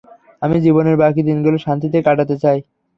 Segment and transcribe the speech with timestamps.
[0.41, 2.59] আমি জীবনের বাকি দিনগুলো শান্তিতে কাটাতে চাই।